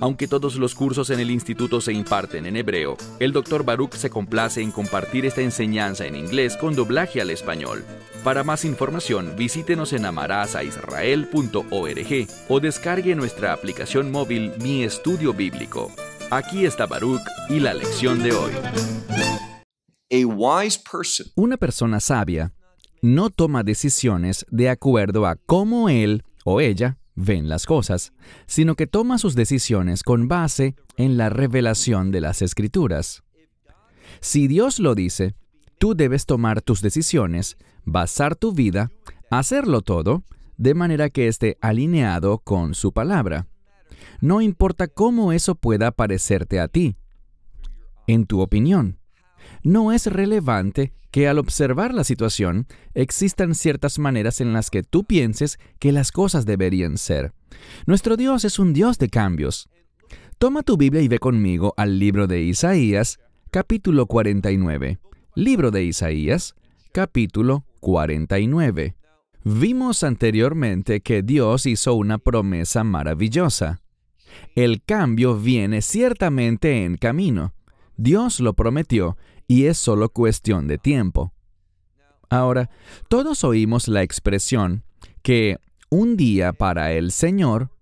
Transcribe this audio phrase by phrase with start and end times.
[0.00, 3.64] Aunque todos los cursos en el instituto se imparten en hebreo, el Dr.
[3.64, 7.84] Baruch se complace en compartir esta enseñanza en inglés con doblaje al español.
[8.24, 15.92] Para más información, visítenos en amarazaisrael.org o descargue nuestra aplicación móvil Mi Estudio Bíblico.
[16.30, 18.52] Aquí está Baruch y la lección de hoy.
[21.34, 22.54] Una persona sabia
[23.02, 28.12] no toma decisiones de acuerdo a cómo él o ella ven las cosas,
[28.46, 33.22] sino que toma sus decisiones con base en la revelación de las escrituras.
[34.20, 35.34] Si Dios lo dice,
[35.78, 38.90] tú debes tomar tus decisiones, basar tu vida,
[39.30, 40.24] hacerlo todo,
[40.56, 43.46] de manera que esté alineado con su palabra.
[44.20, 46.96] No importa cómo eso pueda parecerte a ti.
[48.06, 48.98] En tu opinión,
[49.62, 55.04] no es relevante que al observar la situación existan ciertas maneras en las que tú
[55.04, 57.32] pienses que las cosas deberían ser.
[57.86, 59.68] Nuestro Dios es un Dios de cambios.
[60.38, 63.18] Toma tu Biblia y ve conmigo al libro de Isaías,
[63.50, 64.98] capítulo 49.
[65.34, 66.54] Libro de Isaías,
[66.92, 68.94] capítulo 49.
[69.44, 73.80] Vimos anteriormente que Dios hizo una promesa maravillosa.
[74.54, 77.54] El cambio viene ciertamente en camino.
[77.96, 79.16] Dios lo prometió
[79.50, 81.32] y es solo cuestión de tiempo.
[82.28, 82.70] Ahora,
[83.08, 84.84] todos oímos la expresión
[85.22, 85.58] que
[85.90, 87.72] un día para el Señor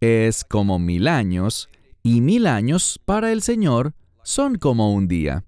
[0.00, 1.68] es como mil años
[2.04, 5.44] y mil años para el Señor son como un día.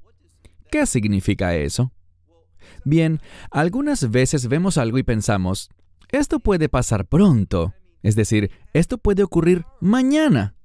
[0.69, 1.93] ¿Qué significa eso?
[2.85, 3.21] Bien,
[3.53, 5.71] algunas veces vemos algo y pensamos,
[6.11, 10.57] esto puede pasar pronto, es decir, esto puede ocurrir mañana.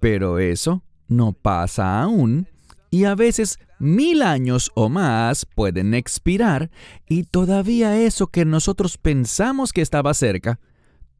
[0.00, 2.48] Pero eso no pasa aún
[2.92, 6.70] y a veces mil años o más pueden expirar
[7.08, 10.60] y todavía eso que nosotros pensamos que estaba cerca,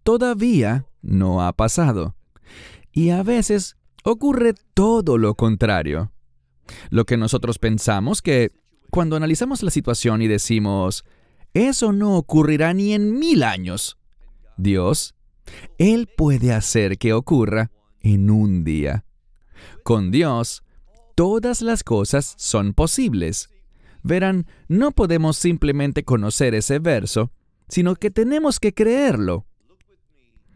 [0.05, 2.15] todavía no ha pasado.
[2.93, 6.13] Y a veces ocurre todo lo contrario.
[6.91, 8.53] Lo que nosotros pensamos que
[8.91, 11.05] cuando analizamos la situación y decimos,
[11.55, 13.99] eso no ocurrirá ni en mil años.
[14.57, 15.17] Dios,
[15.79, 19.05] Él puede hacer que ocurra en un día.
[19.83, 20.63] Con Dios,
[21.15, 23.49] todas las cosas son posibles.
[24.03, 27.31] Verán, no podemos simplemente conocer ese verso,
[27.69, 29.47] sino que tenemos que creerlo.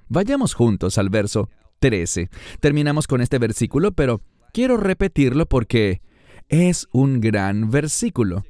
[0.09, 1.49] Vayamos juntos al verso
[1.81, 2.31] 13.
[2.61, 4.23] Terminamos con este versículo, pero
[4.53, 6.01] quiero repetirlo porque
[6.49, 8.45] es un gran versículo.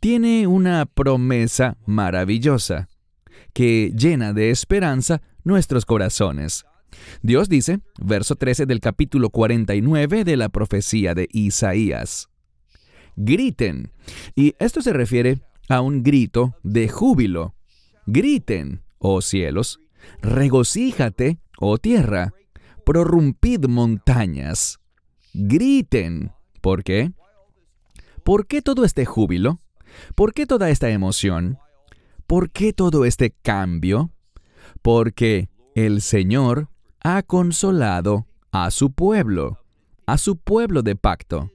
[0.00, 2.88] Tiene una promesa maravillosa
[3.52, 6.64] que llena de esperanza nuestros corazones.
[7.22, 12.28] Dios dice, verso 13 del capítulo 49 de la profecía de Isaías,
[13.16, 13.92] griten.
[14.34, 17.54] Y esto se refiere a un grito de júbilo.
[18.06, 19.80] Griten, oh cielos,
[20.20, 22.34] regocíjate, oh tierra,
[22.84, 24.80] prorrumpid montañas.
[25.34, 26.32] Griten.
[26.60, 27.12] ¿Por qué?
[28.22, 29.60] ¿Por qué todo este júbilo?
[30.14, 31.58] ¿Por qué toda esta emoción?
[32.26, 34.12] ¿Por qué todo este cambio?
[34.80, 36.68] Porque el Señor
[37.04, 39.58] ha consolado a su pueblo,
[40.06, 41.50] a su pueblo de pacto.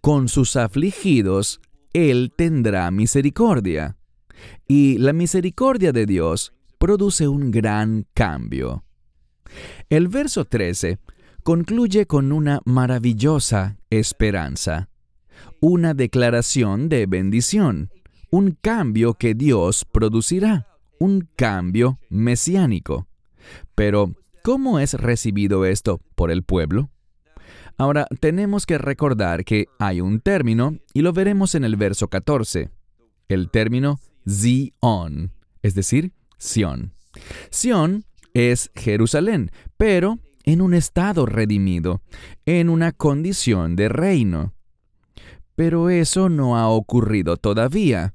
[0.00, 1.60] Con sus afligidos,
[1.92, 3.96] Él tendrá misericordia.
[4.66, 8.84] Y la misericordia de Dios produce un gran cambio.
[9.88, 10.98] El verso 13
[11.42, 14.88] concluye con una maravillosa esperanza,
[15.60, 17.90] una declaración de bendición,
[18.30, 20.66] un cambio que Dios producirá,
[20.98, 23.06] un cambio mesiánico.
[23.74, 24.14] Pero
[24.46, 26.88] ¿Cómo es recibido esto por el pueblo?
[27.78, 32.70] Ahora, tenemos que recordar que hay un término, y lo veremos en el verso 14,
[33.26, 36.92] el término Zion, es decir, Sión.
[37.50, 38.04] Sión
[38.34, 42.02] es Jerusalén, pero en un estado redimido,
[42.44, 44.54] en una condición de reino.
[45.56, 48.14] Pero eso no ha ocurrido todavía,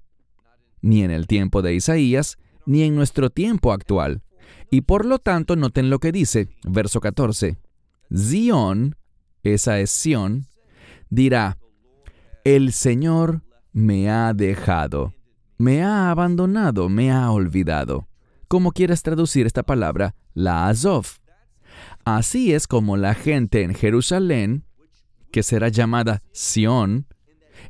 [0.81, 4.23] ni en el tiempo de Isaías, ni en nuestro tiempo actual.
[4.69, 7.57] Y por lo tanto, noten lo que dice, verso 14.
[8.15, 8.95] Zion,
[9.43, 10.47] esa es Sión,
[11.09, 11.57] dirá,
[12.43, 13.41] el Señor
[13.73, 15.13] me ha dejado,
[15.57, 18.07] me ha abandonado, me ha olvidado.
[18.47, 21.05] Como quieras traducir esta palabra, la Azov.
[22.03, 24.65] Así es como la gente en Jerusalén,
[25.31, 27.07] que será llamada Sión,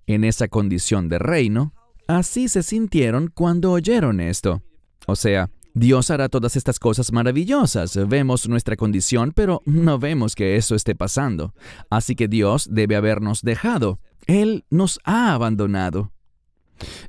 [0.07, 1.73] en esa condición de reino,
[2.07, 4.61] así se sintieron cuando oyeron esto.
[5.07, 7.97] O sea, Dios hará todas estas cosas maravillosas.
[8.07, 11.53] Vemos nuestra condición, pero no vemos que eso esté pasando.
[11.89, 13.99] Así que Dios debe habernos dejado.
[14.27, 16.11] Él nos ha abandonado.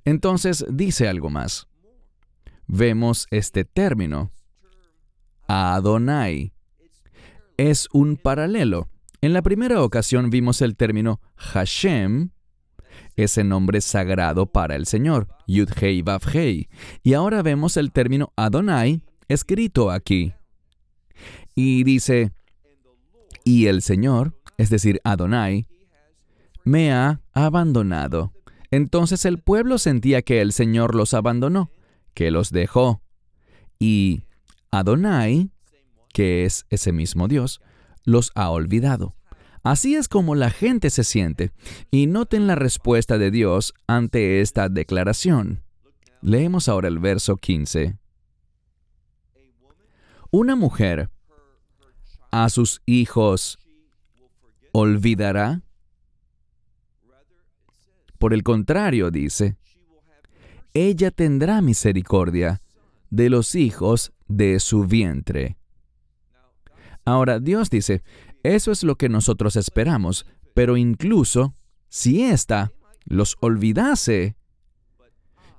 [0.05, 1.67] Entonces dice algo más.
[2.67, 4.31] Vemos este término.
[5.49, 6.53] Adonai.
[7.56, 8.88] Es un paralelo.
[9.20, 12.31] En la primera ocasión vimos el término Hashem,
[13.16, 16.69] ese nombre sagrado para el Señor, Yud-Hei Vav-Hei.
[17.02, 20.32] Y ahora vemos el término Adonai escrito aquí.
[21.54, 22.32] Y dice,
[23.44, 25.66] y el Señor, es decir, Adonai,
[26.64, 28.32] me ha abandonado.
[28.70, 31.70] Entonces el pueblo sentía que el Señor los abandonó,
[32.14, 33.02] que los dejó.
[33.78, 34.25] Y
[34.70, 35.50] Adonai,
[36.12, 37.60] que es ese mismo Dios,
[38.04, 39.14] los ha olvidado.
[39.62, 41.53] Así es como la gente se siente.
[41.91, 45.62] Y noten la respuesta de Dios ante esta declaración.
[46.20, 47.97] Leemos ahora el verso 15.
[50.31, 51.11] Una mujer
[52.31, 53.59] a sus hijos
[54.73, 55.62] olvidará.
[58.19, 59.56] Por el contrario, dice,
[60.75, 62.62] ella tendrá misericordia
[63.11, 65.59] de los hijos de su vientre.
[67.05, 68.03] Ahora, Dios dice,
[68.43, 71.55] eso es lo que nosotros esperamos, pero incluso
[71.89, 72.73] si ésta
[73.05, 74.37] los olvidase,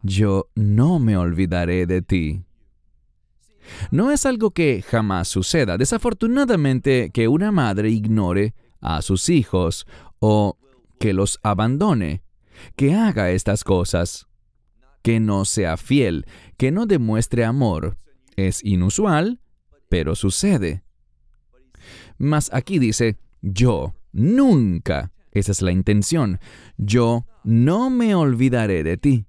[0.01, 2.43] yo no me olvidaré de ti.
[3.91, 5.77] No es algo que jamás suceda.
[5.77, 9.87] Desafortunadamente que una madre ignore a sus hijos
[10.19, 10.57] o
[10.99, 12.23] que los abandone,
[12.75, 14.27] que haga estas cosas,
[15.01, 16.25] que no sea fiel,
[16.57, 17.97] que no demuestre amor.
[18.35, 19.39] Es inusual,
[19.89, 20.83] pero sucede.
[22.23, 26.39] Mas aquí dice, yo nunca, esa es la intención,
[26.77, 29.25] yo no me olvidaré de ti.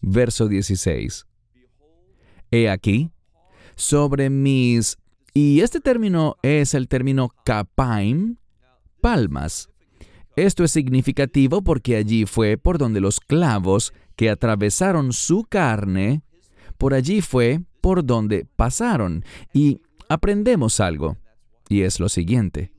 [0.00, 1.26] Verso 16.
[2.52, 3.10] He aquí,
[3.74, 4.98] sobre mis...
[5.34, 8.36] Y este término es el término kapaim,
[9.00, 9.68] palmas.
[10.36, 16.22] Esto es significativo porque allí fue por donde los clavos que atravesaron su carne,
[16.78, 19.24] por allí fue por donde pasaron.
[19.52, 21.16] Y aprendemos algo
[21.70, 22.72] y es lo siguiente.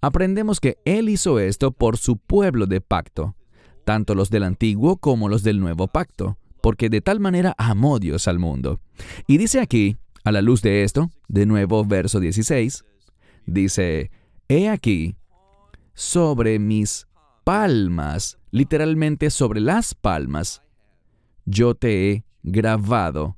[0.00, 3.36] Aprendemos que Él hizo esto por su pueblo de pacto,
[3.84, 8.28] tanto los del antiguo como los del nuevo pacto, porque de tal manera amó Dios
[8.28, 8.80] al mundo.
[9.26, 12.84] Y dice aquí, a la luz de esto, de nuevo verso 16,
[13.44, 14.10] dice,
[14.48, 15.16] He aquí,
[15.94, 17.08] sobre mis
[17.42, 20.62] palmas, literalmente sobre las palmas,
[21.44, 23.36] yo te he grabado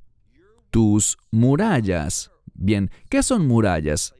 [0.69, 2.31] tus murallas.
[2.53, 4.15] Bien, ¿qué son murallas?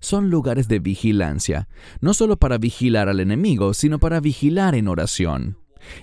[0.00, 1.68] Son lugares de vigilancia,
[2.00, 5.58] no solo para vigilar al enemigo, sino para vigilar en oración.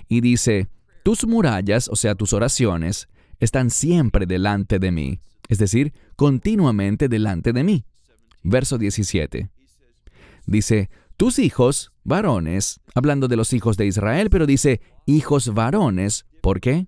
[0.08, 0.68] Y dice,
[1.02, 3.08] tus murallas, o sea, tus oraciones,
[3.40, 7.84] están siempre delante de mí, es decir, continuamente delante de mí.
[8.42, 9.48] Verso 17.
[10.46, 16.60] Dice, tus hijos, varones, hablando de los hijos de Israel, pero dice, hijos varones, ¿por
[16.60, 16.86] qué?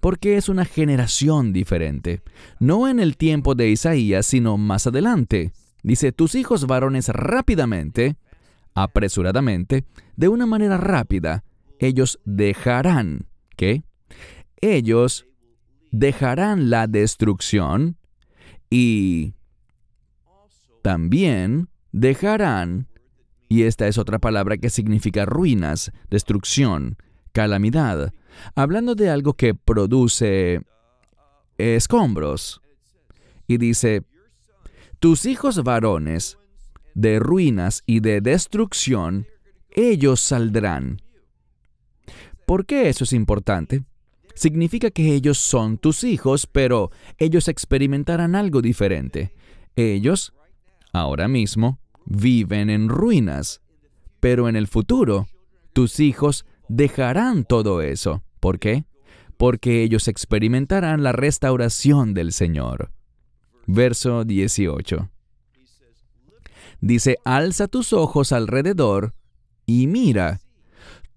[0.00, 2.22] Porque es una generación diferente,
[2.58, 5.52] no en el tiempo de Isaías, sino más adelante.
[5.82, 8.16] Dice, tus hijos varones rápidamente,
[8.74, 9.84] apresuradamente,
[10.16, 11.44] de una manera rápida,
[11.78, 13.26] ellos dejarán,
[13.56, 13.82] ¿qué?
[14.60, 15.26] Ellos
[15.90, 17.96] dejarán la destrucción
[18.70, 19.34] y
[20.82, 22.88] también dejarán,
[23.48, 26.96] y esta es otra palabra que significa ruinas, destrucción,
[27.32, 28.14] calamidad,
[28.54, 30.62] hablando de algo que produce
[31.58, 32.62] escombros.
[33.46, 34.04] Y dice,
[35.02, 36.38] tus hijos varones,
[36.94, 39.26] de ruinas y de destrucción,
[39.72, 41.02] ellos saldrán.
[42.46, 43.82] ¿Por qué eso es importante?
[44.36, 49.34] Significa que ellos son tus hijos, pero ellos experimentarán algo diferente.
[49.74, 50.34] Ellos,
[50.92, 53.60] ahora mismo, viven en ruinas,
[54.20, 55.26] pero en el futuro,
[55.72, 58.22] tus hijos dejarán todo eso.
[58.38, 58.84] ¿Por qué?
[59.36, 62.92] Porque ellos experimentarán la restauración del Señor
[63.66, 65.08] verso 18.
[66.80, 69.14] Dice, alza tus ojos alrededor
[69.66, 70.40] y mira,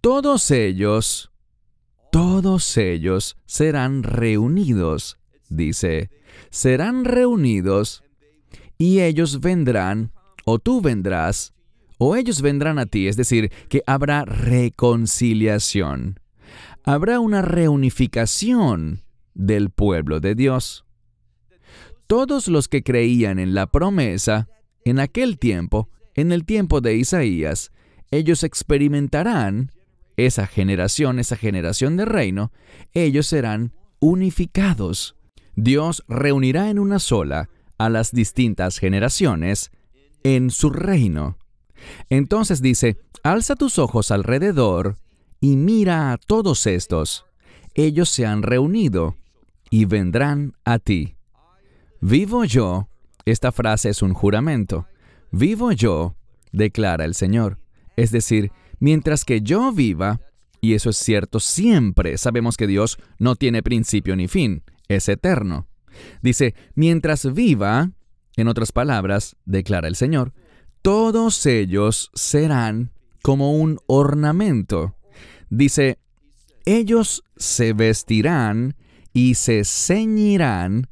[0.02, 1.32] todos ellos,
[2.12, 5.18] todos ellos serán reunidos,
[5.50, 6.12] dice,
[6.52, 8.04] serán reunidos
[8.78, 10.12] y ellos vendrán,
[10.46, 11.54] o tú vendrás,
[11.98, 16.20] o ellos vendrán a ti, es decir, que habrá reconciliación.
[16.84, 19.02] Habrá una reunificación
[19.34, 20.85] del pueblo de Dios
[22.08, 24.48] todos los que creían en la promesa,
[24.84, 27.72] en aquel tiempo, en el tiempo de Isaías,
[28.12, 29.72] ellos experimentarán
[30.18, 32.52] esa generación, esa generación de reino,
[32.94, 35.16] ellos serán unificados.
[35.56, 39.72] Dios reunirá en una sola a las distintas generaciones
[40.24, 41.38] en su reino.
[42.10, 44.98] Entonces dice, alza tus ojos alrededor
[45.42, 47.26] y mira a todos estos.
[47.74, 49.18] Ellos se han reunido
[49.70, 51.15] y vendrán a ti.
[52.08, 52.88] Vivo yo,
[53.26, 54.86] esta frase es un juramento,
[55.32, 56.16] vivo yo,
[56.52, 57.58] declara el Señor.
[57.96, 60.22] Es decir, mientras que yo viva,
[60.62, 65.68] y eso es cierto siempre, sabemos que Dios no tiene principio ni fin, es eterno.
[66.22, 67.90] Dice, mientras viva,
[68.38, 70.32] en otras palabras, declara el Señor,
[70.84, 72.92] todos ellos serán
[73.24, 74.96] como un ornamento.
[75.50, 75.98] Dice,
[76.66, 78.76] ellos se vestirán
[79.12, 80.88] y se ceñirán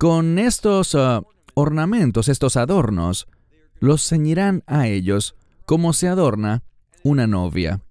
[0.00, 3.28] con estos uh, ornamentos, estos adornos,
[3.80, 6.62] los ceñirán a ellos como se adorna
[7.04, 7.82] una novia.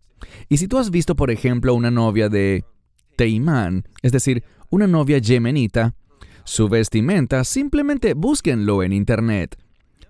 [0.49, 2.65] Y si tú has visto, por ejemplo, una novia de
[3.15, 5.93] Teimán, es decir, una novia yemenita,
[6.45, 9.55] su vestimenta, simplemente búsquenlo en internet.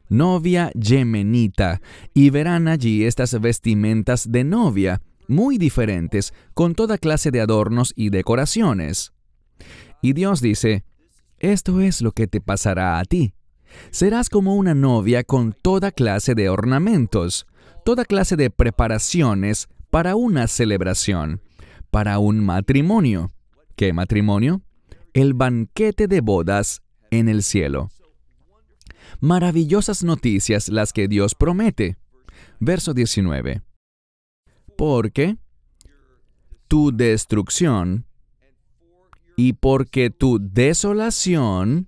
[0.08, 1.82] Novia yemenita,
[2.14, 8.10] y verán allí estas vestimentas de novia, muy diferentes, con toda clase de adornos y
[8.10, 9.12] decoraciones.
[10.02, 10.86] Y Dios dice,
[11.40, 13.34] esto es lo que te pasará a ti.
[13.92, 17.48] Serás como una novia con toda clase de ornamentos,
[17.86, 21.42] toda clase de preparaciones para una celebración,
[21.92, 23.32] para un matrimonio.
[23.76, 24.62] ¿Qué matrimonio?
[25.14, 26.82] El banquete de bodas
[27.12, 27.90] en el cielo.
[29.20, 31.98] Maravillosas noticias las que Dios promete.
[32.60, 33.62] Verso 19.
[34.78, 35.38] Porque
[36.68, 38.06] tu destrucción
[39.40, 41.88] y porque tu desolación,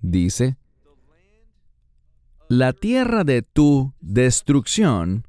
[0.00, 0.56] dice,
[2.48, 5.26] la tierra de tu destrucción,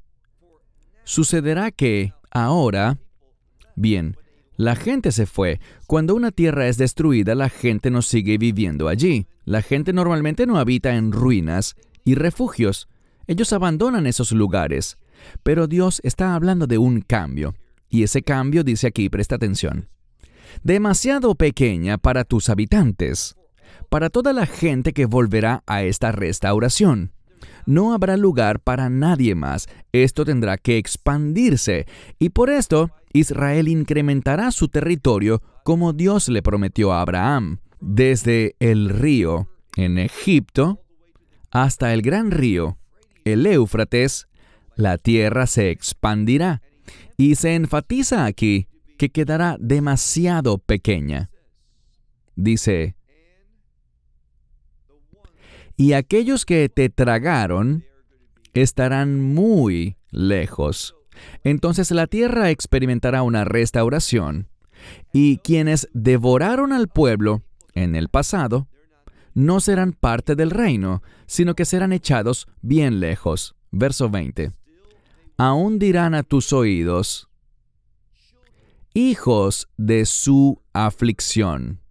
[1.04, 3.00] sucederá que ahora,
[3.76, 4.16] bien,
[4.56, 5.60] la gente se fue.
[5.88, 9.28] Cuando una tierra es destruida, la gente no sigue viviendo allí.
[9.44, 12.88] La gente normalmente no habita en ruinas y refugios.
[13.28, 14.98] Ellos abandonan esos lugares.
[15.44, 17.56] Pero Dios está hablando de un cambio.
[17.90, 19.90] Y ese cambio dice aquí, presta atención
[20.64, 23.36] demasiado pequeña para tus habitantes,
[23.90, 27.12] para toda la gente que volverá a esta restauración.
[27.66, 29.68] No habrá lugar para nadie más.
[29.92, 31.86] Esto tendrá que expandirse.
[32.18, 37.60] Y por esto, Israel incrementará su territorio como Dios le prometió a Abraham.
[37.80, 40.82] Desde el río en Egipto
[41.52, 42.78] hasta el gran río,
[43.24, 44.28] el Éufrates,
[44.76, 46.62] la tierra se expandirá.
[47.18, 48.69] Y se enfatiza aquí
[49.00, 51.32] que quedará demasiado pequeña.
[52.36, 52.96] Dice,
[55.78, 57.86] y aquellos que te tragaron
[58.54, 60.96] estarán muy lejos.
[61.46, 64.50] Entonces la tierra experimentará una restauración,
[65.14, 67.42] y quienes devoraron al pueblo
[67.76, 68.68] en el pasado
[69.34, 73.56] no serán parte del reino, sino que serán echados bien lejos.
[73.72, 74.52] Verso 20.
[75.38, 77.29] Aún dirán a tus oídos,
[78.94, 81.82] hijos de su aflicción.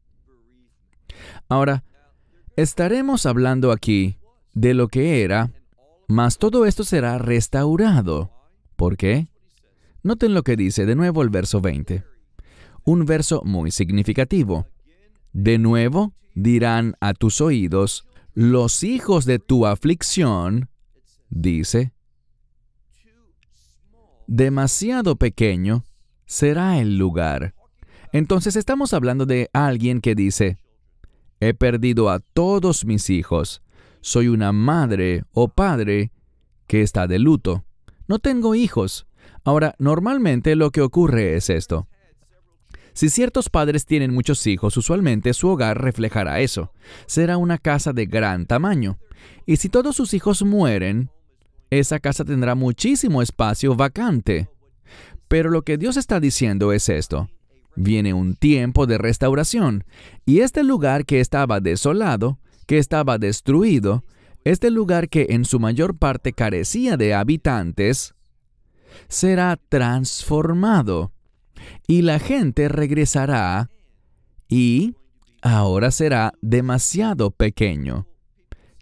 [1.49, 1.85] Ahora,
[2.57, 4.19] estaremos hablando aquí
[4.55, 5.53] de lo que era,
[6.09, 8.31] mas todo esto será restaurado.
[8.77, 9.29] ¿Por qué?
[10.03, 12.05] Noten lo que dice de nuevo el verso 20.
[12.85, 14.67] Un verso muy significativo.
[15.33, 20.71] De nuevo dirán a tus oídos, los hijos de tu aflicción,
[21.29, 21.93] dice,
[24.29, 25.85] demasiado pequeño
[26.29, 27.55] será el lugar.
[28.13, 30.59] Entonces estamos hablando de alguien que dice,
[31.41, 33.63] he perdido a todos mis hijos,
[34.01, 36.13] soy una madre o padre
[36.69, 37.65] que está de luto,
[38.07, 39.07] no tengo hijos.
[39.45, 41.89] Ahora, normalmente lo que ocurre es esto.
[42.93, 46.73] Si ciertos padres tienen muchos hijos, usualmente su hogar reflejará eso.
[47.07, 48.99] Será una casa de gran tamaño.
[49.47, 51.11] Y si todos sus hijos mueren,
[51.71, 54.49] esa casa tendrá muchísimo espacio vacante.
[55.29, 57.29] Pero lo que Dios está diciendo es esto.
[57.77, 59.85] Viene un tiempo de restauración,
[60.27, 64.05] y este lugar que estaba desolado, que estaba destruido,
[64.45, 68.15] este lugar que en su mayor parte carecía de habitantes,
[69.09, 71.13] será transformado,
[71.87, 73.71] y la gente regresará,
[74.49, 74.95] y
[75.43, 78.07] ahora será demasiado pequeño.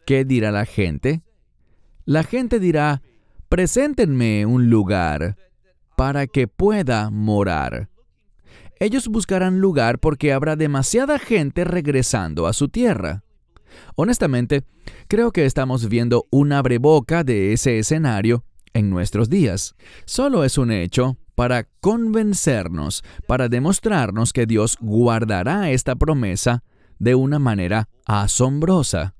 [0.06, 1.22] ¿Qué dirá la gente?
[2.04, 3.02] La gente dirá,
[3.48, 5.36] preséntenme un lugar
[5.96, 7.88] para que pueda morar.
[8.78, 13.24] Ellos buscarán lugar porque habrá demasiada gente regresando a su tierra.
[13.94, 14.64] Honestamente,
[15.08, 19.74] creo que estamos viendo un abreboca de ese escenario en nuestros días.
[20.04, 26.62] Solo es un hecho para convencernos, para demostrarnos que Dios guardará esta promesa
[26.98, 29.14] de una manera asombrosa.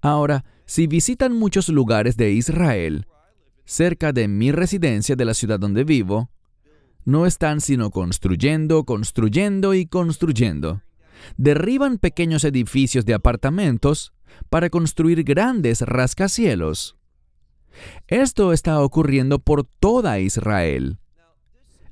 [0.00, 3.06] Ahora, si visitan muchos lugares de Israel,
[3.66, 6.30] cerca de mi residencia de la ciudad donde vivo,
[7.04, 10.82] no están sino construyendo, construyendo y construyendo.
[11.36, 14.12] Derriban pequeños edificios de apartamentos
[14.48, 16.96] para construir grandes rascacielos.
[18.06, 20.98] Esto está ocurriendo por toda Israel.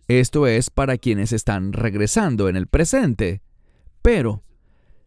[0.09, 3.43] Esto es para quienes están regresando en el presente.
[4.03, 4.43] Pero,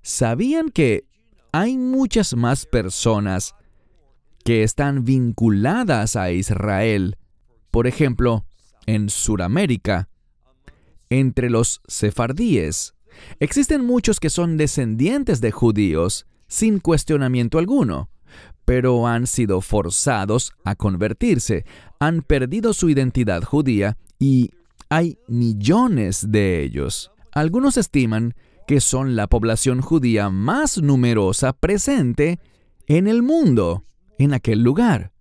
[0.01, 1.05] ¿sabían que
[1.51, 3.55] hay muchas más personas
[4.47, 7.17] que están vinculadas a Israel?
[7.69, 8.45] Por ejemplo,
[8.85, 10.07] en Sudamérica,
[11.09, 12.93] entre los sefardíes.
[13.41, 18.09] Existen muchos que son descendientes de judíos, sin cuestionamiento alguno,
[18.63, 21.65] pero han sido forzados a convertirse,
[21.99, 24.51] han perdido su identidad judía y
[24.87, 27.11] hay millones de ellos.
[27.33, 28.33] Algunos estiman
[28.65, 32.39] que son la población judía más numerosa presente
[32.87, 33.83] en el mundo,
[34.17, 35.11] en aquel lugar.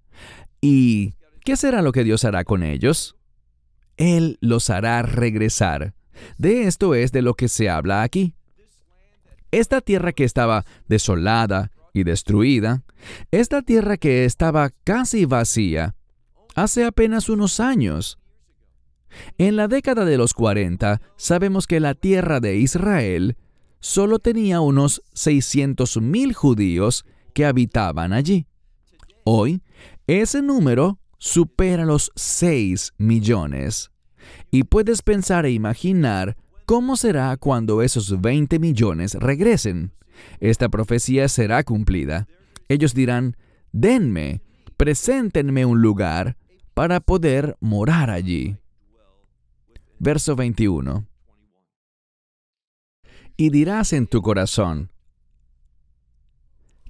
[0.61, 3.17] ¿Y qué será lo que Dios hará con ellos?
[3.97, 5.95] Él los hará regresar.
[6.39, 8.35] De esto es de lo que se habla aquí.
[9.51, 12.83] Esta tierra que estaba desolada y destruida,
[13.31, 15.95] esta tierra que estaba casi vacía,
[16.55, 18.19] hace apenas unos años,
[19.39, 23.37] en la década de los 40 sabemos que la tierra de Israel
[23.81, 28.47] solo tenía unos 600.000 judíos que habitaban allí.
[29.29, 29.61] Hoy,
[30.07, 33.91] ese número supera los 6 millones.
[34.53, 39.93] Y puedes pensar e imaginar cómo será cuando esos 20 millones regresen.
[40.39, 42.29] Esta profecía será cumplida.
[42.69, 43.37] Ellos dirán,
[43.73, 44.43] denme,
[44.77, 46.37] preséntenme un lugar
[46.73, 48.57] para poder morar allí.
[49.99, 51.05] Verso 21.
[53.37, 54.93] Y dirás en tu corazón,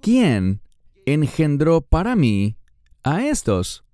[0.02, 0.60] ¿quién
[1.06, 2.56] engendró para mí
[3.02, 3.84] a estos?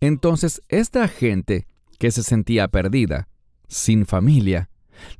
[0.00, 3.28] Entonces esta gente que se sentía perdida,
[3.68, 4.70] sin familia,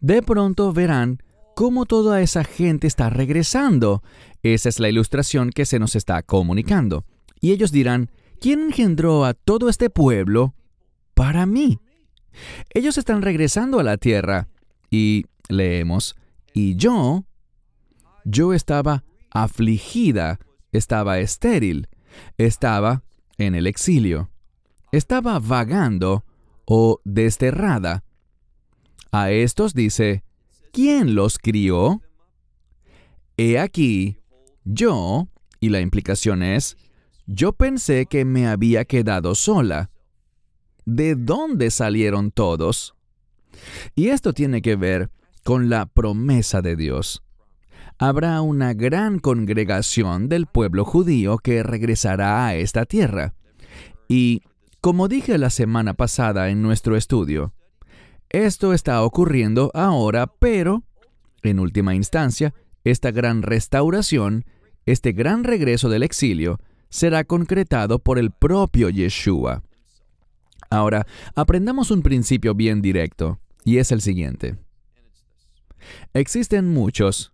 [0.01, 1.23] de pronto verán
[1.55, 4.03] cómo toda esa gente está regresando.
[4.43, 7.05] Esa es la ilustración que se nos está comunicando.
[7.41, 10.55] Y ellos dirán, ¿quién engendró a todo este pueblo
[11.15, 11.79] para mí?
[12.71, 14.49] Ellos están regresando a la tierra
[14.91, 16.17] y leemos,
[16.53, 17.25] y yo,
[18.25, 20.39] yo estaba afligida,
[20.77, 21.89] estaba estéril,
[22.37, 23.03] estaba
[23.39, 24.31] en el exilio,
[24.93, 26.25] estaba vagando
[26.67, 28.05] o desterrada.
[29.11, 30.23] A estos dice,
[30.73, 32.03] ¿quién los crió?
[33.37, 34.19] He aquí,
[34.65, 35.29] yo,
[35.61, 36.77] y la implicación es,
[37.27, 39.91] yo pensé que me había quedado sola
[40.87, 42.95] ¿De dónde salieron todos?
[43.95, 45.11] Y esto tiene que ver
[45.43, 47.23] con la promesa de Dios.
[47.99, 53.35] Habrá una gran congregación del pueblo judío que regresará a esta tierra.
[54.09, 54.43] Y,
[54.81, 57.55] como dije la semana pasada en nuestro estudio,
[58.31, 60.83] esto está ocurriendo ahora, pero,
[61.43, 62.53] en última instancia,
[62.83, 64.45] esta gran restauración,
[64.87, 66.59] este gran regreso del exilio,
[66.91, 69.63] será concretado por el propio Yeshua.
[70.69, 74.57] Ahora, aprendamos un principio bien directo, y es el siguiente.
[76.13, 77.34] Existen muchos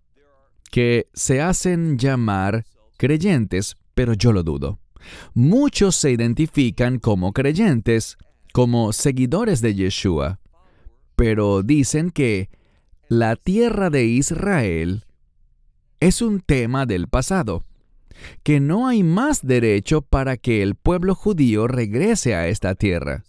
[0.71, 2.65] que se hacen llamar
[2.97, 4.79] creyentes, pero yo lo dudo.
[5.35, 8.19] Muchos se identifican como creyentes,
[8.53, 10.41] como seguidores de Yeshua,
[11.17, 12.51] pero dicen que
[13.09, 15.05] la tierra de Israel
[15.99, 17.65] es un tema del pasado,
[18.43, 23.25] que no hay más derecho para que el pueblo judío regrese a esta tierra.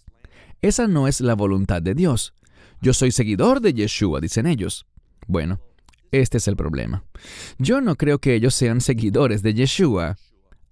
[0.60, 2.34] Esa no es la voluntad de Dios.
[2.80, 4.86] Yo soy seguidor de Yeshua, dicen ellos.
[5.26, 5.60] Bueno,
[6.12, 7.04] este es el problema.
[7.58, 10.16] Yo no creo que ellos sean seguidores de Yeshua,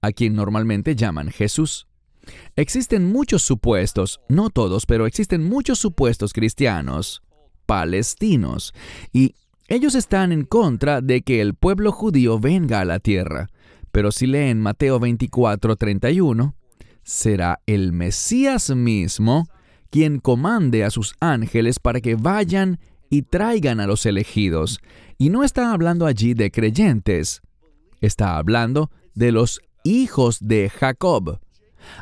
[0.02, 1.86] a quien normalmente llaman Jesús.
[2.56, 7.22] Existen muchos supuestos, no todos, pero existen muchos supuestos cristianos,
[7.66, 8.72] palestinos,
[9.12, 9.34] y
[9.68, 13.48] ellos están en contra de que el pueblo judío venga a la tierra.
[13.92, 16.54] Pero si leen Mateo 24, 31,
[17.02, 19.48] será el Mesías mismo
[19.90, 22.78] quien comande a sus ángeles para que vayan
[23.10, 24.80] y traigan a los elegidos.
[25.18, 27.42] Y no está hablando allí de creyentes,
[28.00, 31.40] está hablando de los hijos de Jacob.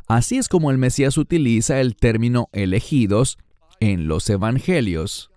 [0.07, 3.39] Así es como el Mesías utiliza el término elegidos
[3.81, 5.31] en los evangelios.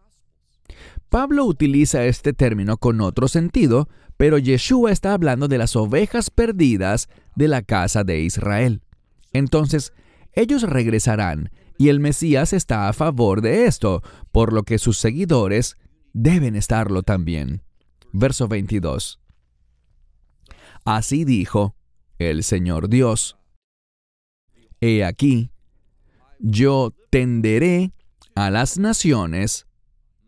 [1.10, 7.10] Pablo utiliza este término con otro sentido, pero Yeshua está hablando de las ovejas perdidas
[7.36, 8.82] de la casa de Israel.
[9.34, 9.94] Entonces,
[10.34, 15.78] ellos regresarán y el Mesías está a favor de esto, por lo que sus seguidores
[16.14, 17.64] deben estarlo también.
[18.12, 19.20] Verso 22.
[20.86, 21.76] Así dijo
[22.18, 23.38] el Señor Dios.
[24.80, 25.52] He aquí,
[26.40, 27.94] yo tenderé
[28.36, 29.68] a las naciones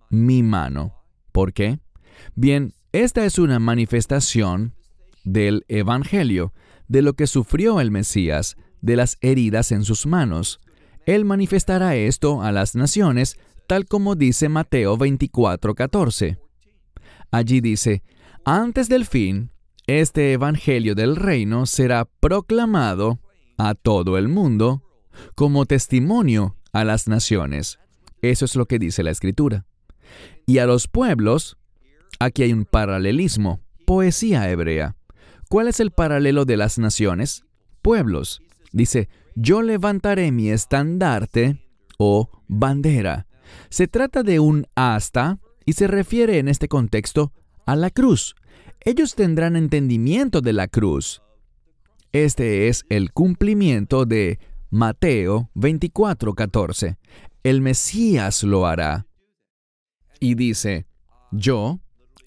[0.09, 0.93] mi mano.
[1.31, 1.79] ¿Por qué?
[2.35, 4.75] Bien, esta es una manifestación
[5.23, 6.53] del Evangelio,
[6.87, 10.59] de lo que sufrió el Mesías, de las heridas en sus manos.
[11.05, 13.37] Él manifestará esto a las naciones,
[13.67, 16.37] tal como dice Mateo 24:14.
[17.31, 18.03] Allí dice,
[18.45, 19.51] antes del fin,
[19.87, 23.19] este Evangelio del reino será proclamado
[23.57, 24.83] a todo el mundo
[25.35, 27.79] como testimonio a las naciones.
[28.21, 29.65] Eso es lo que dice la Escritura.
[30.45, 31.57] Y a los pueblos,
[32.19, 34.95] aquí hay un paralelismo, poesía hebrea.
[35.49, 37.45] ¿Cuál es el paralelo de las naciones?
[37.81, 38.41] Pueblos.
[38.71, 41.61] Dice, yo levantaré mi estandarte
[41.97, 43.27] o bandera.
[43.69, 47.31] Se trata de un asta y se refiere en este contexto
[47.65, 48.35] a la cruz.
[48.81, 51.21] Ellos tendrán entendimiento de la cruz.
[52.11, 54.39] Este es el cumplimiento de
[54.69, 56.97] Mateo 24:14.
[57.43, 59.07] El Mesías lo hará.
[60.19, 60.85] Y dice,
[61.31, 61.79] yo,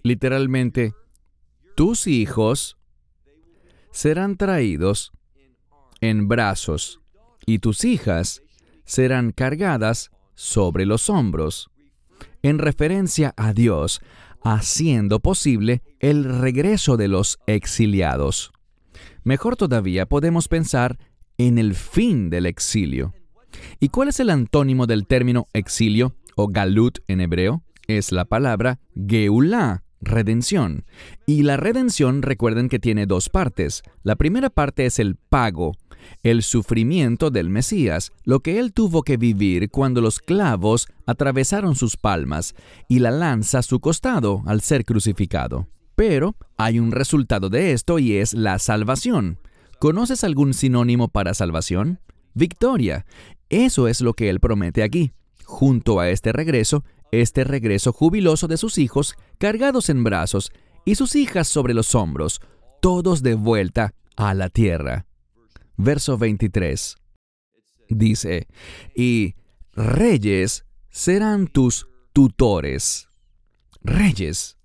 [0.02, 0.92] literalmente,
[1.74, 2.76] tus hijos
[3.90, 5.12] serán traídos
[6.00, 7.00] en brazos
[7.46, 8.42] y tus hijas
[8.84, 11.70] serán cargadas sobre los hombros,
[12.42, 14.00] en referencia a Dios,
[14.44, 18.52] haciendo posible el regreso de los exiliados.
[19.24, 20.98] Mejor todavía podemos pensar
[21.38, 23.12] en el fin del exilio.
[23.80, 27.64] ¿Y cuál es el antónimo del término exilio o galut en hebreo?
[27.88, 30.84] Es la palabra Geulah, redención.
[31.26, 33.82] Y la redención recuerden que tiene dos partes.
[34.02, 35.72] La primera parte es el pago,
[36.22, 41.96] el sufrimiento del Mesías, lo que él tuvo que vivir cuando los clavos atravesaron sus
[41.96, 42.54] palmas
[42.88, 45.68] y la lanza su costado al ser crucificado.
[45.94, 49.38] Pero hay un resultado de esto y es la salvación.
[49.78, 52.00] ¿Conoces algún sinónimo para salvación?
[52.34, 53.06] Victoria.
[53.48, 55.12] Eso es lo que Él promete aquí.
[55.44, 60.50] Junto a este regreso, este regreso jubiloso de sus hijos, cargados en brazos,
[60.84, 62.40] y sus hijas sobre los hombros,
[62.80, 65.06] todos de vuelta a la tierra.
[65.76, 66.96] Verso 23.
[67.88, 68.48] Dice,
[68.94, 69.34] y
[69.72, 73.08] reyes serán tus tutores.
[73.82, 74.56] Reyes.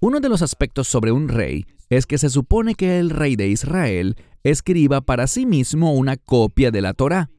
[0.00, 3.48] Uno de los aspectos sobre un rey es que se supone que el rey de
[3.48, 7.30] Israel escriba para sí mismo una copia de la Torá.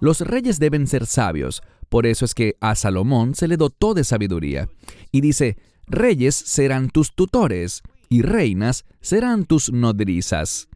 [0.00, 4.04] Los reyes deben ser sabios, por eso es que a Salomón se le dotó de
[4.04, 4.68] sabiduría.
[5.12, 5.56] Y dice,
[5.86, 10.68] reyes serán tus tutores y reinas serán tus nodrizas.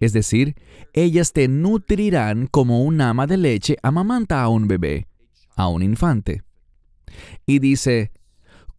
[0.00, 0.56] Es decir,
[0.94, 5.06] ellas te nutrirán como un ama de leche amamanta a un bebé,
[5.56, 6.42] a un infante.
[7.46, 8.10] Y dice,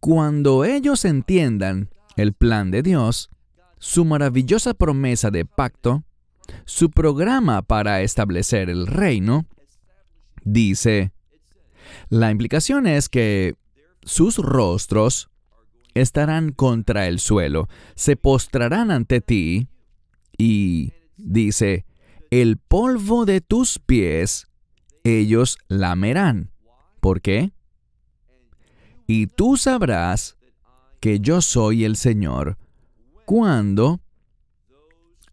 [0.00, 3.30] cuando ellos entiendan el plan de Dios,
[3.78, 6.02] su maravillosa promesa de pacto,
[6.64, 9.46] su programa para establecer el reino,
[10.44, 11.12] dice,
[12.08, 13.54] la implicación es que
[14.02, 15.30] sus rostros
[15.94, 19.68] estarán contra el suelo, se postrarán ante ti
[20.36, 21.86] y, dice,
[22.30, 24.48] el polvo de tus pies
[25.04, 26.50] ellos lamerán.
[27.00, 27.52] ¿Por qué?
[29.12, 30.38] y tú sabrás
[31.00, 32.56] que yo soy el Señor
[33.26, 34.00] cuando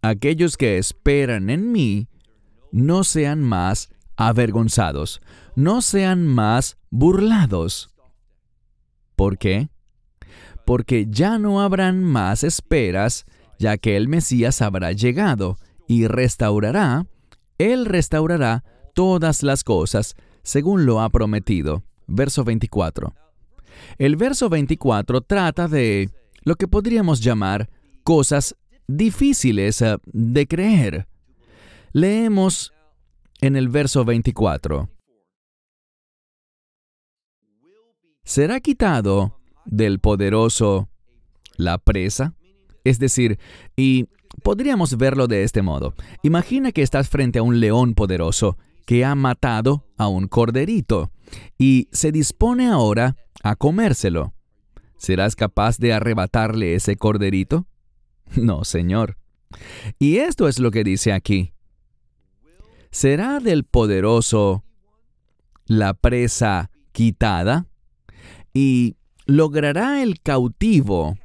[0.01, 2.09] aquellos que esperan en mí
[2.71, 5.21] no sean más avergonzados,
[5.55, 7.89] no sean más burlados.
[9.15, 9.69] ¿Por qué?
[10.65, 13.25] Porque ya no habrán más esperas,
[13.59, 15.57] ya que el Mesías habrá llegado
[15.89, 17.07] y restaurará,
[17.57, 21.83] Él restaurará todas las cosas según lo ha prometido.
[22.05, 23.13] Verso 24.
[23.97, 26.11] El verso 24 trata de
[26.43, 27.69] lo que podríamos llamar
[28.03, 28.55] cosas
[28.87, 31.07] difíciles eh, de creer.
[31.91, 32.71] Leemos
[33.41, 34.89] en el verso 24.
[38.23, 40.87] ¿Será quitado del poderoso
[41.55, 42.35] la presa?
[42.83, 43.39] Es decir,
[43.75, 44.07] y
[44.43, 45.95] podríamos verlo de este modo.
[46.23, 51.11] Imagina que estás frente a un león poderoso que ha matado a un corderito
[51.57, 54.33] y se dispone ahora a comérselo.
[54.97, 57.65] ¿Serás capaz de arrebatarle ese corderito?
[58.35, 59.17] No, Señor.
[59.97, 61.53] Y esto es lo que dice aquí.
[62.91, 64.63] ¿Será del poderoso
[65.65, 67.65] la presa quitada?
[68.53, 71.17] ¿Y logrará el cautivo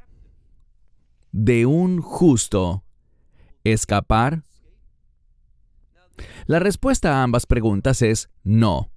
[1.32, 2.84] de un justo
[3.64, 4.42] escapar?
[6.46, 8.90] La respuesta a ambas preguntas es no,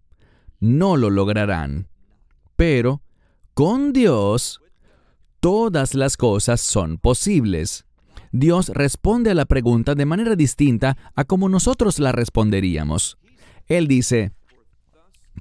[0.60, 1.88] no lo lograrán.
[2.56, 3.02] Pero
[3.54, 4.62] con Dios,
[5.40, 7.86] todas las cosas son posibles.
[8.32, 13.18] Dios responde a la pregunta de manera distinta a como nosotros la responderíamos.
[13.68, 14.34] Él dice,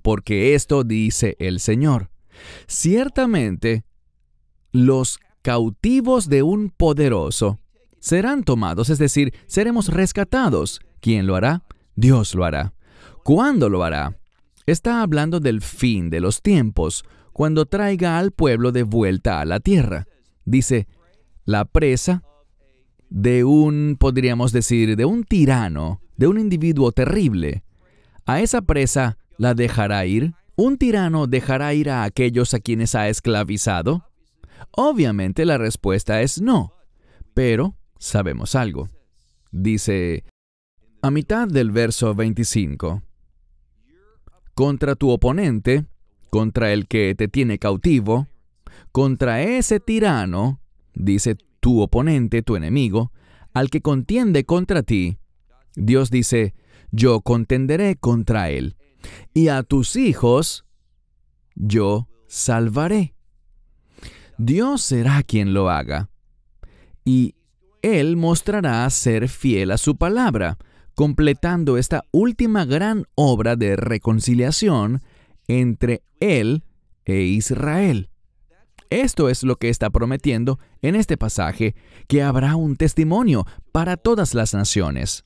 [0.03, 2.11] porque esto dice el Señor.
[2.67, 3.85] Ciertamente,
[4.73, 7.61] los cautivos de un poderoso
[8.07, 10.81] serán tomados, es decir, seremos rescatados.
[11.01, 11.65] ¿Quién lo hará?
[11.97, 12.73] Dios lo hará.
[13.25, 14.17] ¿Cuándo lo hará?
[14.65, 19.59] Está hablando del fin de los tiempos, cuando traiga al pueblo de vuelta a la
[19.59, 20.07] tierra.
[20.45, 20.87] Dice,
[21.47, 22.23] la presa
[23.11, 27.65] de un, podríamos decir, de un tirano, de un individuo terrible.
[28.25, 30.33] A esa presa la dejará ir.
[30.55, 34.05] ¿Un tirano dejará ir a aquellos a quienes ha esclavizado?
[34.71, 36.73] Obviamente la respuesta es no.
[37.35, 38.89] Pero sabemos algo.
[39.53, 40.25] Dice,
[41.03, 43.03] a mitad del verso 25,
[44.55, 45.85] contra tu oponente,
[46.31, 48.27] contra el que te tiene cautivo,
[48.91, 50.61] contra ese tirano,
[50.95, 53.13] dice tu oponente, tu enemigo,
[53.53, 55.19] al que contiende contra ti,
[55.75, 56.55] Dios dice,
[56.91, 58.77] yo contenderé contra él,
[59.33, 60.65] y a tus hijos
[61.55, 63.15] yo salvaré.
[64.39, 66.11] Dios será quien lo haga,
[67.05, 67.36] y
[67.87, 70.59] Él mostrará ser fiel a su palabra,
[70.97, 75.03] completando esta última gran obra de reconciliación
[75.47, 76.65] entre Él
[77.05, 78.11] e Israel.
[78.91, 81.77] Esto es lo que está prometiendo en este pasaje,
[82.09, 85.25] que habrá un testimonio para todas las naciones.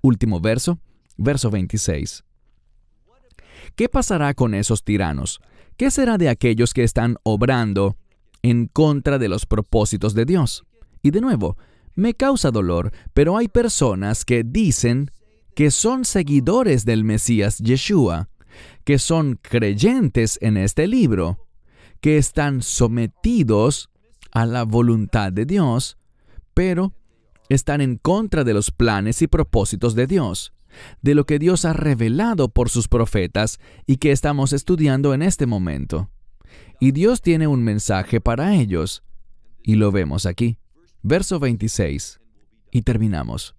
[0.00, 0.78] Último verso,
[1.18, 2.24] verso 26.
[3.76, 5.38] ¿Qué pasará con esos tiranos?
[5.76, 7.98] ¿Qué será de aquellos que están obrando
[8.40, 10.64] en contra de los propósitos de Dios?
[11.02, 11.56] Y de nuevo,
[11.94, 15.10] me causa dolor, pero hay personas que dicen
[15.54, 18.28] que son seguidores del Mesías Yeshua,
[18.84, 21.48] que son creyentes en este libro,
[22.00, 23.90] que están sometidos
[24.30, 25.98] a la voluntad de Dios,
[26.54, 26.94] pero
[27.48, 30.52] están en contra de los planes y propósitos de Dios,
[31.02, 35.46] de lo que Dios ha revelado por sus profetas y que estamos estudiando en este
[35.46, 36.10] momento.
[36.78, 39.02] Y Dios tiene un mensaje para ellos,
[39.62, 40.58] y lo vemos aquí.
[41.02, 42.20] Verso 26.
[42.70, 43.54] Y terminamos.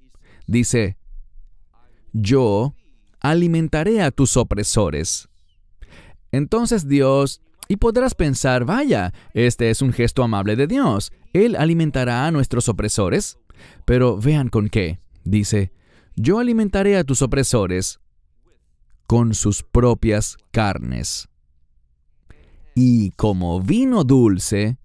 [0.48, 0.98] Dice,
[2.14, 2.76] Yo
[3.20, 5.30] alimentaré a tus opresores.
[6.32, 11.12] Entonces Dios y podrás pensar, vaya, este es un gesto amable de Dios.
[11.34, 13.38] Él alimentará a nuestros opresores.
[13.86, 15.00] Pero vean con qué.
[15.24, 15.72] Dice,
[16.16, 18.00] yo alimentaré a tus opresores
[19.06, 21.30] con sus propias carnes.
[22.74, 24.78] Y como vino dulce,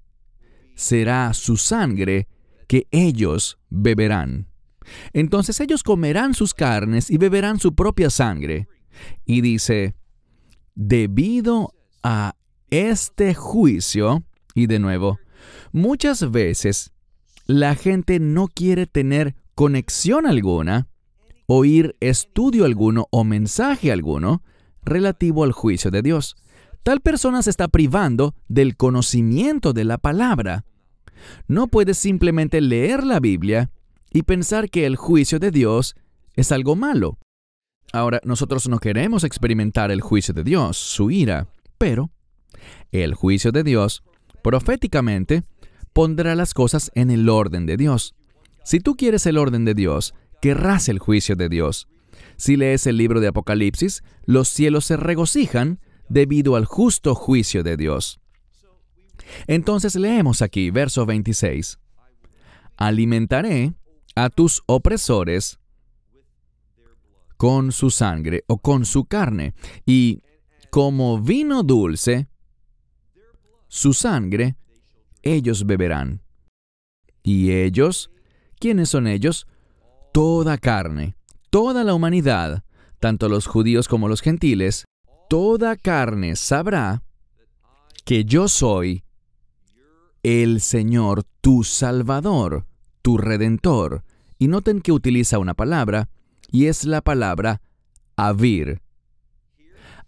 [0.75, 2.29] será su sangre
[2.67, 4.49] que ellos beberán.
[5.13, 8.69] Entonces ellos comerán sus carnes y beberán su propia sangre.
[9.25, 9.95] Y dice,
[10.75, 12.37] debido a
[12.71, 14.25] este juicio,
[14.55, 15.19] y de nuevo,
[15.73, 16.93] muchas veces
[17.47, 20.89] la gente no quiere tener conexión alguna,
[21.47, 24.43] oír estudio alguno o mensaje alguno
[24.83, 26.37] relativo al juicio de Dios.
[26.83, 30.65] Tal persona se está privando del conocimiento de la palabra.
[31.49, 33.71] No puedes simplemente leer la Biblia
[34.13, 35.97] y pensar que el juicio de Dios
[36.35, 37.19] es algo malo.
[37.93, 41.49] Ahora, nosotros no queremos experimentar el juicio de Dios, su ira,
[41.79, 42.11] pero
[42.93, 44.03] el juicio de Dios,
[44.43, 45.45] proféticamente,
[45.93, 48.15] pondrá las cosas en el orden de Dios.
[48.65, 51.89] Si tú quieres el orden de Dios, querrás el juicio de Dios.
[52.37, 57.77] Si lees el libro de Apocalipsis, los cielos se regocijan debido al justo juicio de
[57.77, 58.21] Dios.
[59.47, 61.79] Entonces leemos aquí, verso 26.
[62.77, 63.75] Alimentaré
[64.15, 65.59] a tus opresores
[67.37, 70.23] con su sangre o con su carne, y
[70.71, 72.29] como vino dulce,
[73.69, 74.57] su sangre
[75.23, 76.23] ellos beberán.
[77.23, 78.11] Y ellos,
[78.59, 79.47] ¿quiénes son ellos?
[80.13, 81.17] Toda carne,
[81.51, 82.65] toda la humanidad,
[83.01, 84.85] tanto los judíos como los gentiles,
[85.29, 87.03] toda carne sabrá
[88.05, 89.04] que yo soy
[90.25, 92.67] el Señor tu Salvador,
[93.03, 94.03] tu Redentor.
[94.39, 96.09] Y noten que utiliza una palabra,
[96.51, 97.61] y es la palabra
[98.17, 98.81] avir.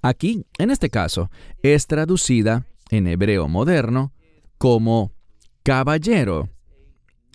[0.03, 1.31] Aquí, en este caso,
[1.63, 4.13] es traducida en hebreo moderno
[4.59, 5.13] como
[5.63, 6.49] caballero,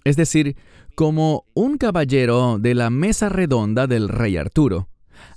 [0.03, 0.55] es decir,
[0.95, 4.89] como un caballero de la mesa redonda del rey Arturo,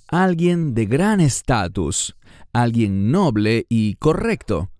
[0.08, 2.16] alguien de gran estatus,
[2.52, 4.70] alguien noble y correcto,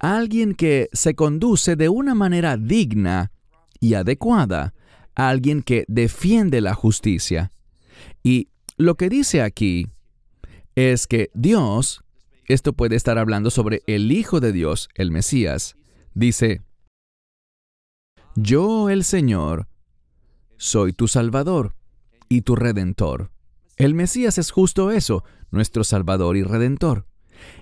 [0.00, 3.30] alguien que se conduce de una manera digna
[3.78, 4.74] y adecuada,
[5.14, 7.52] alguien que defiende la justicia.
[8.22, 9.86] Y lo que dice aquí
[10.74, 12.02] es que Dios
[12.52, 15.76] esto puede estar hablando sobre el Hijo de Dios, el Mesías.
[16.14, 16.62] Dice,
[18.34, 19.68] Yo, el Señor,
[20.56, 21.76] soy tu Salvador
[22.28, 23.30] y tu Redentor.
[23.76, 27.06] El Mesías es justo eso, nuestro Salvador y Redentor.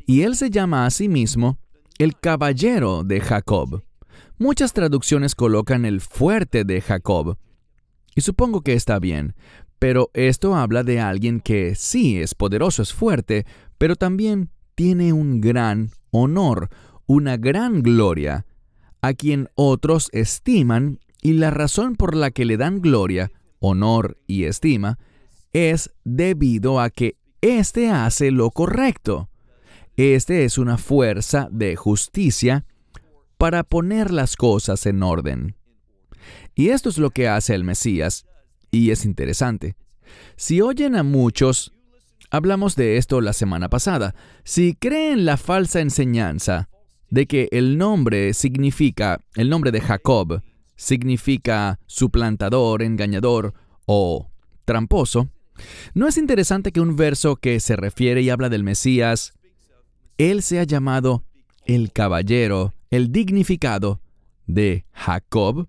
[0.06, 1.58] Y él se llama a sí mismo
[1.98, 3.82] el Caballero de Jacob.
[4.38, 7.36] Muchas traducciones colocan el fuerte de Jacob.
[8.14, 9.34] Y supongo que está bien,
[9.78, 13.46] pero esto habla de alguien que sí es poderoso, es fuerte,
[13.78, 16.68] pero también tiene un gran honor,
[17.06, 18.46] una gran gloria,
[19.02, 24.44] a quien otros estiman y la razón por la que le dan gloria, honor y
[24.44, 24.98] estima
[25.52, 29.28] es debido a que éste hace lo correcto.
[29.98, 32.64] Este es una fuerza de justicia
[33.36, 35.56] para poner las cosas en orden.
[36.54, 38.24] Y esto es lo que hace el Mesías,
[38.70, 39.74] y es interesante.
[40.36, 41.72] Si oyen a muchos,
[42.30, 46.68] hablamos de esto la semana pasada, si creen la falsa enseñanza
[47.10, 50.42] de que el nombre significa, el nombre de Jacob
[50.76, 53.52] significa suplantador, engañador
[53.84, 54.30] o
[54.64, 55.28] tramposo,
[55.92, 59.34] ¿no es interesante que un verso que se refiere y habla del Mesías,
[60.18, 61.24] él se ha llamado
[61.64, 64.00] el caballero, el dignificado
[64.46, 65.68] de Jacob?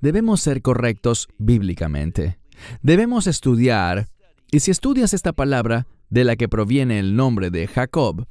[0.00, 2.38] Debemos ser correctos bíblicamente.
[2.82, 4.08] Debemos estudiar,
[4.50, 8.26] y si estudias esta palabra de la que proviene el nombre de Jacob,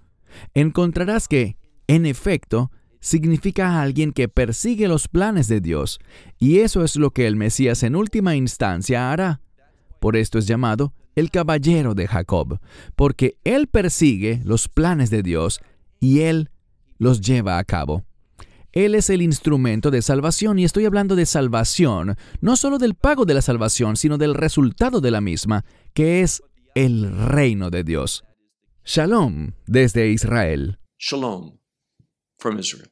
[0.53, 5.99] encontrarás que, en efecto, significa a alguien que persigue los planes de Dios,
[6.37, 9.41] y eso es lo que el Mesías en última instancia hará.
[9.99, 12.59] Por esto es llamado el caballero de Jacob,
[12.95, 15.59] porque él persigue los planes de Dios
[15.99, 16.49] y él
[16.97, 18.03] los lleva a cabo.
[18.73, 23.25] Él es el instrumento de salvación y estoy hablando de salvación, no solo del pago
[23.25, 26.41] de la salvación, sino del resultado de la misma, que es
[26.73, 28.23] el reino de Dios.
[28.85, 30.79] Shalom desde Israel.
[30.97, 31.59] Shalom
[32.37, 32.91] from Israel.